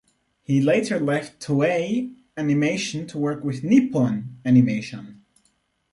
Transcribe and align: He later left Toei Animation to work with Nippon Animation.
He 0.41 0.61
later 0.63 0.99
left 0.99 1.45
Toei 1.45 2.11
Animation 2.35 3.05
to 3.05 3.19
work 3.19 3.43
with 3.43 3.63
Nippon 3.63 4.35
Animation. 4.43 5.21